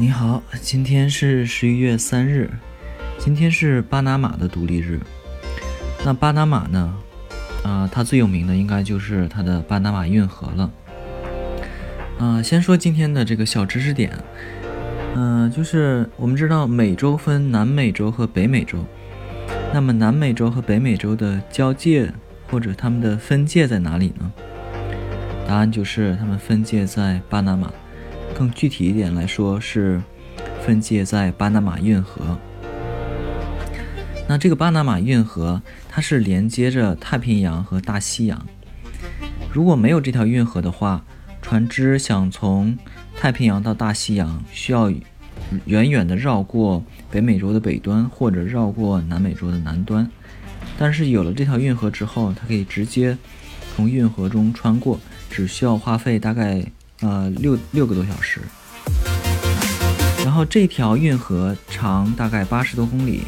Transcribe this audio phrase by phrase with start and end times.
[0.00, 2.48] 你好，今天是十一月三日，
[3.18, 5.00] 今天是巴拿马的独立日。
[6.04, 6.94] 那巴拿马呢？
[7.64, 10.70] 啊，它最有名的应该就是它的巴拿马运河了。
[12.20, 14.16] 啊，先说今天的这个小知识点。
[15.16, 18.84] 嗯，就是我们知道美洲分南美洲和北美洲，
[19.74, 22.08] 那么南美洲和北美洲的交界
[22.48, 24.32] 或者它们的分界在哪里呢？
[25.48, 27.72] 答案就是它们分界在巴拿马。
[28.38, 30.00] 更具体一点来说，是
[30.64, 32.38] 分界在巴拿马运河。
[34.28, 38.46] 那这个巴拿马运河，它是连接着太平洋和大西洋。
[39.52, 41.04] 如果没有这条运河的话，
[41.42, 42.78] 船只想从
[43.16, 44.88] 太平洋到大西洋，需要
[45.64, 50.08] 远远的绕过北美洲的北端，或者绕过南美洲的南端。
[50.78, 53.18] 但是有了这条运河之后，它可以直接
[53.74, 56.64] 从运河中穿过，只需要花费大概。
[57.00, 58.40] 呃，六六个多小时。
[60.24, 63.22] 然后这条运河长大概八十多公里，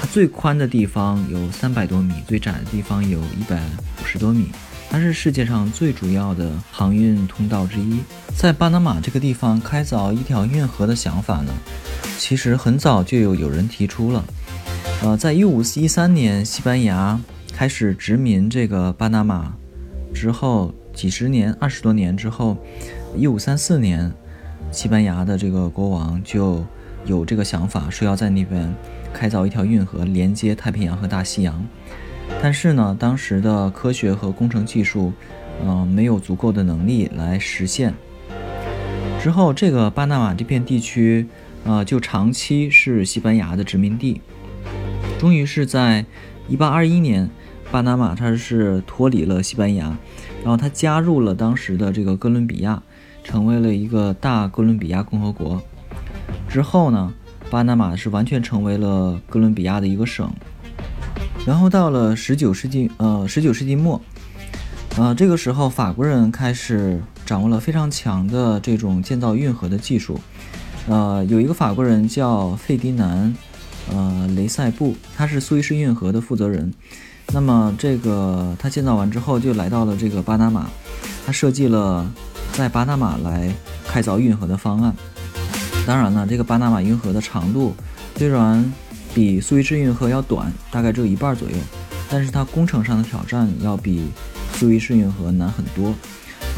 [0.00, 3.56] 它最宽的地方有三百多米，最窄的地方有一百
[4.02, 4.48] 五十多米。
[4.90, 8.00] 它是世界上最主要的航运通道之一。
[8.36, 11.52] 在巴拿马这个地方开凿一条运河的想法呢，
[12.18, 14.24] 其实很早就有有人提出了。
[15.02, 17.18] 呃，在一五一三年，西班牙
[17.52, 19.54] 开始殖民这个巴拿马
[20.12, 20.74] 之后。
[21.00, 22.58] 几十年、二十多年之后，
[23.16, 24.12] 一五三四年，
[24.70, 26.62] 西班牙的这个国王就
[27.06, 28.70] 有这个想法，说要在那边
[29.10, 31.66] 开凿一条运河，连接太平洋和大西洋。
[32.42, 35.10] 但是呢，当时的科学和工程技术，
[35.64, 37.94] 嗯，没有足够的能力来实现。
[39.22, 41.26] 之后，这个巴拿马这片地区，
[41.64, 44.20] 呃，就长期是西班牙的殖民地。
[45.18, 46.04] 终于是在
[46.46, 47.30] 一八二一年，
[47.70, 49.96] 巴拿马它是脱离了西班牙。
[50.42, 52.82] 然后他加入了当时的这个哥伦比亚，
[53.22, 55.62] 成为了一个大哥伦比亚共和国。
[56.48, 57.12] 之后呢，
[57.50, 60.30] 巴拿马是完全成为了哥伦比亚的一个省。
[61.46, 64.00] 然后到了十九世纪，呃，十九世纪末，
[64.96, 70.20] 呃，这个时候法国人开始掌握了非常强的这种建造运河的技术。
[70.88, 73.34] 呃，有一个法国人叫费迪南，
[73.92, 76.72] 呃，雷塞布，他是苏伊士运河的负责人。
[77.32, 80.68] 那么这个他建造完之后，就来到了这个巴拿马，
[81.24, 82.04] 他设计了
[82.52, 83.54] 在巴拿马来
[83.86, 84.92] 开凿运河的方案。
[85.86, 87.74] 当然呢，这个巴拿马运河的长度
[88.16, 88.70] 虽然
[89.14, 91.56] 比苏伊士运河要短，大概只有一半左右，
[92.10, 94.10] 但是它工程上的挑战要比
[94.54, 95.94] 苏伊士运河难很多，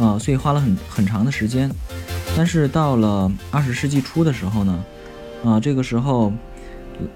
[0.01, 1.71] 呃，所以花了很很长的时间。
[2.35, 4.85] 但是到了二十世纪初的时候呢，
[5.45, 6.33] 啊，这个时候，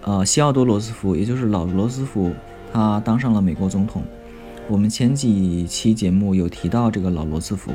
[0.03, 2.33] 呃，西奥多·罗斯福，也就是老罗斯福。
[2.77, 4.03] 他当上了美国总统。
[4.69, 7.73] 我们前几期节目有提到这个老罗斯福，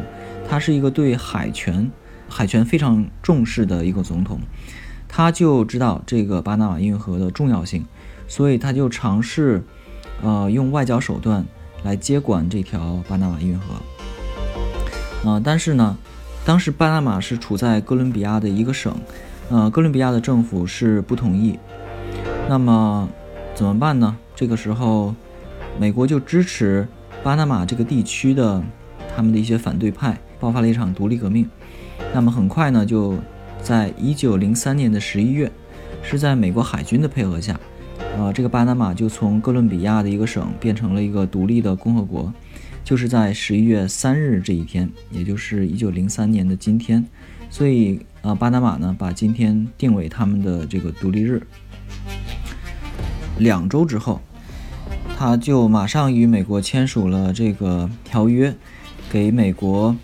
[0.48, 1.90] 他是一个对海权、
[2.30, 4.40] 海权非常重视的一个总统。
[5.08, 7.84] 他就知道这个巴拿马运河的重要性，
[8.28, 9.64] 所以他就尝试，
[10.22, 11.44] 呃，用外交手段
[11.84, 13.74] 来接管这条巴拿马运河。
[15.26, 15.98] 呃，但是呢，
[16.46, 18.96] 当时巴拿马是处在哥伦比亚的一个省，
[19.50, 21.58] 呃，哥伦比亚的政府是不同意。
[22.48, 23.10] 那么
[23.56, 24.16] 怎么办呢？
[24.42, 25.14] 这个时候，
[25.80, 26.88] 美国就支持
[27.22, 28.60] 巴拿马这个地区的
[29.16, 31.48] 他们的一些反对派，爆发了一场独立革命。
[32.12, 33.16] 那么很快呢，就
[33.62, 35.52] 在一九零三年的十一月，
[36.02, 37.60] 是在美国海军的配合下，
[38.18, 42.34] 呃，这个巴拿马就从哥伦比亚的一个省变成了一个独立的共和国。
[42.84, 47.06] 就是在十一月三日这一天，也就是一九零三年的今天，
[47.52, 51.40] 所以呃，巴拿马呢把今天定为他们的这个独立日。
[53.38, 54.20] 两周之后。
[55.22, 58.56] 他就马上与美国签署了这个条约，
[59.08, 59.96] 给美国，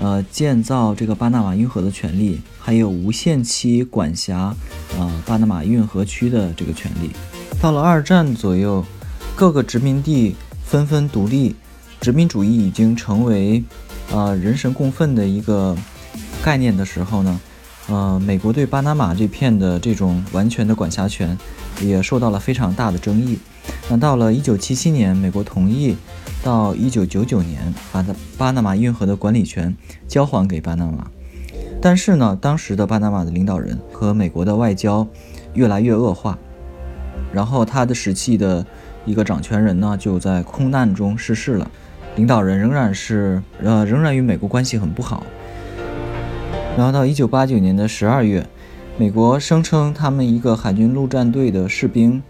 [0.00, 4.52] 呃，建造这个巴拿马运河的权利，还有无限期管辖，
[4.98, 7.12] 呃，巴拿马运河区的这个权利。
[7.60, 8.84] 到了二战左右，
[9.36, 11.54] 各个殖民地纷纷独立，
[12.00, 13.62] 殖民主义已经成为，
[14.10, 15.76] 呃，人神共愤的一个
[16.42, 17.40] 概念的时候呢，
[17.86, 21.38] 呃，美国对巴拿马这片的这种完全的管辖权，
[21.80, 23.38] 也受到了非常大的争议。
[23.90, 25.94] 那到了一九七七年，美国同意
[26.42, 28.04] 到一九九九年把
[28.38, 29.76] 巴拿马运河的管理权
[30.08, 31.06] 交还给巴拿马，
[31.82, 35.06] 但是呢，当时的巴拿马的领导人和美国的外交
[35.52, 36.38] 越来越恶化，
[37.30, 38.64] 然后他的时期的
[39.04, 41.70] 一个掌权人呢就在空难中逝世了，
[42.16, 45.24] 领导人仍然是呃仍然与美国关系很不好。
[46.76, 48.46] 然后到一九八九年的十二月，
[48.96, 52.22] 美国声称他们一个海军陆战队的士兵。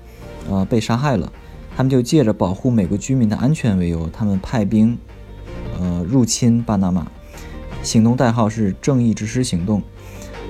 [0.46, 1.32] 呃，被杀害了，
[1.76, 4.96] 他们就借着保护美国居民的安全为由，他们派兵，
[5.78, 7.06] 呃，入侵巴拿马，
[7.82, 9.82] 行动代号是“正义之师行动”。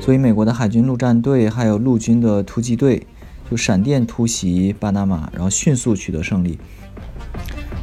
[0.01, 3.07] 所以美国的海军陆战队还有陆军的突击队
[3.51, 6.59] 就闪电突袭巴拿马，然后迅速取得胜利。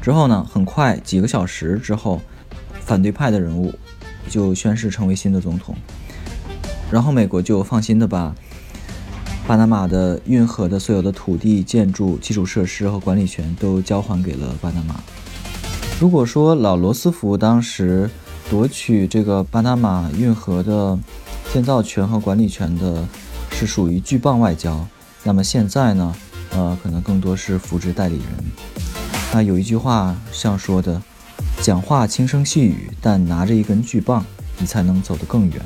[0.03, 2.21] 之后呢，很快几个小时之后，
[2.79, 3.73] 反对派的人物
[4.29, 5.75] 就宣誓成为新的总统，
[6.91, 8.35] 然后美国就放心的把
[9.51, 14.95] 巴拿马的运河的所有的土地、建筑、基础设施和管理权都交还给了巴拿马。
[15.99, 18.09] 如果说老罗斯福当时
[18.49, 20.97] 夺取这个巴拿马运河的
[21.51, 23.05] 建造权和管理权的
[23.51, 24.87] 是属于巨棒外交，
[25.21, 26.15] 那么现在呢，
[26.51, 28.25] 呃，可能更多是扶植代理人。
[29.33, 31.01] 那有一句话像说的
[31.61, 34.25] ：“讲话轻声细语，但拿着一根巨棒，
[34.59, 35.61] 你才能走得更远。”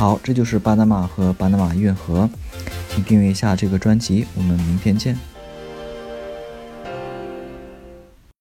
[0.00, 2.26] 好，这就是巴拿马和巴拿马运河。
[2.96, 5.14] 请订阅一下这个专辑，我们明天见。